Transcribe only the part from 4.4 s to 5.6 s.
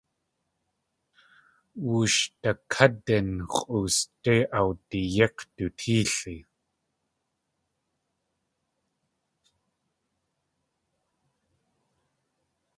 awdiyík̲